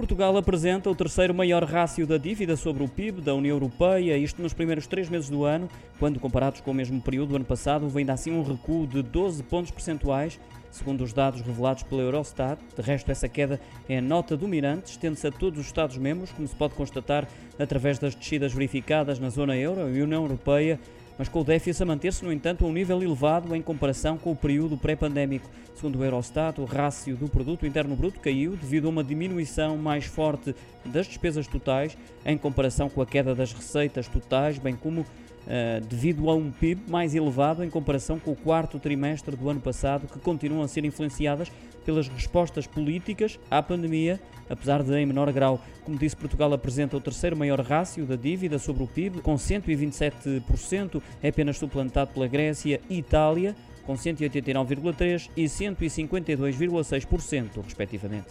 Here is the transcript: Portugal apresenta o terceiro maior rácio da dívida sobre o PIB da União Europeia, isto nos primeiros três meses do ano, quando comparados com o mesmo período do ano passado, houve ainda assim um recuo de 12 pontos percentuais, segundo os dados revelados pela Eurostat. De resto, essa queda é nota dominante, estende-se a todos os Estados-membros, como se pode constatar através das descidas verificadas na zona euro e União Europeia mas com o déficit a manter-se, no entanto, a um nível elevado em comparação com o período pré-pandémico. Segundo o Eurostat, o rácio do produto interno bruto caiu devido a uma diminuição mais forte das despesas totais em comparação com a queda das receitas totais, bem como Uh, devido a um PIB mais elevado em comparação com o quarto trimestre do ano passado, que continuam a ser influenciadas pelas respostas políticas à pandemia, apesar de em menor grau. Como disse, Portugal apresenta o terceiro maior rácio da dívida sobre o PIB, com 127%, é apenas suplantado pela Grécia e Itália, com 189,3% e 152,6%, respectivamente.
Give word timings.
Portugal 0.00 0.34
apresenta 0.38 0.88
o 0.88 0.94
terceiro 0.94 1.34
maior 1.34 1.62
rácio 1.62 2.06
da 2.06 2.16
dívida 2.16 2.56
sobre 2.56 2.82
o 2.82 2.88
PIB 2.88 3.20
da 3.20 3.34
União 3.34 3.54
Europeia, 3.54 4.16
isto 4.16 4.40
nos 4.40 4.54
primeiros 4.54 4.86
três 4.86 5.10
meses 5.10 5.28
do 5.28 5.44
ano, 5.44 5.68
quando 5.98 6.18
comparados 6.18 6.62
com 6.62 6.70
o 6.70 6.74
mesmo 6.74 7.02
período 7.02 7.28
do 7.28 7.36
ano 7.36 7.44
passado, 7.44 7.82
houve 7.82 7.98
ainda 7.98 8.14
assim 8.14 8.30
um 8.30 8.42
recuo 8.42 8.86
de 8.86 9.02
12 9.02 9.42
pontos 9.42 9.70
percentuais, 9.70 10.40
segundo 10.70 11.04
os 11.04 11.12
dados 11.12 11.42
revelados 11.42 11.82
pela 11.82 12.00
Eurostat. 12.00 12.58
De 12.74 12.80
resto, 12.80 13.12
essa 13.12 13.28
queda 13.28 13.60
é 13.90 14.00
nota 14.00 14.38
dominante, 14.38 14.92
estende-se 14.92 15.26
a 15.26 15.30
todos 15.30 15.60
os 15.60 15.66
Estados-membros, 15.66 16.32
como 16.32 16.48
se 16.48 16.56
pode 16.56 16.72
constatar 16.72 17.28
através 17.58 17.98
das 17.98 18.14
descidas 18.14 18.54
verificadas 18.54 19.18
na 19.18 19.28
zona 19.28 19.54
euro 19.54 19.94
e 19.94 20.00
União 20.00 20.22
Europeia 20.22 20.80
mas 21.20 21.28
com 21.28 21.40
o 21.40 21.44
déficit 21.44 21.82
a 21.82 21.84
manter-se, 21.84 22.24
no 22.24 22.32
entanto, 22.32 22.64
a 22.64 22.66
um 22.66 22.72
nível 22.72 23.02
elevado 23.02 23.54
em 23.54 23.60
comparação 23.60 24.16
com 24.16 24.32
o 24.32 24.34
período 24.34 24.78
pré-pandémico. 24.78 25.50
Segundo 25.74 25.98
o 25.98 26.02
Eurostat, 26.02 26.58
o 26.58 26.64
rácio 26.64 27.14
do 27.14 27.28
produto 27.28 27.66
interno 27.66 27.94
bruto 27.94 28.18
caiu 28.20 28.56
devido 28.56 28.86
a 28.86 28.88
uma 28.88 29.04
diminuição 29.04 29.76
mais 29.76 30.06
forte 30.06 30.56
das 30.82 31.06
despesas 31.06 31.46
totais 31.46 31.94
em 32.24 32.38
comparação 32.38 32.88
com 32.88 33.02
a 33.02 33.06
queda 33.06 33.34
das 33.34 33.52
receitas 33.52 34.08
totais, 34.08 34.58
bem 34.58 34.74
como 34.74 35.04
Uh, 35.40 35.80
devido 35.86 36.28
a 36.28 36.34
um 36.34 36.50
PIB 36.50 36.82
mais 36.88 37.14
elevado 37.14 37.64
em 37.64 37.70
comparação 37.70 38.20
com 38.20 38.30
o 38.30 38.36
quarto 38.36 38.78
trimestre 38.78 39.34
do 39.34 39.48
ano 39.48 39.58
passado, 39.58 40.06
que 40.06 40.18
continuam 40.18 40.62
a 40.62 40.68
ser 40.68 40.84
influenciadas 40.84 41.50
pelas 41.84 42.06
respostas 42.08 42.66
políticas 42.66 43.40
à 43.50 43.62
pandemia, 43.62 44.20
apesar 44.50 44.82
de 44.82 44.92
em 44.92 45.06
menor 45.06 45.32
grau. 45.32 45.60
Como 45.84 45.96
disse, 45.96 46.16
Portugal 46.16 46.52
apresenta 46.52 46.96
o 46.96 47.00
terceiro 47.00 47.36
maior 47.36 47.60
rácio 47.60 48.04
da 48.04 48.16
dívida 48.16 48.58
sobre 48.58 48.82
o 48.82 48.86
PIB, 48.86 49.22
com 49.22 49.36
127%, 49.36 51.00
é 51.22 51.28
apenas 51.28 51.56
suplantado 51.56 52.12
pela 52.12 52.26
Grécia 52.26 52.80
e 52.90 52.98
Itália, 52.98 53.54
com 53.86 53.94
189,3% 53.94 55.30
e 55.36 55.44
152,6%, 55.44 57.62
respectivamente. 57.64 58.26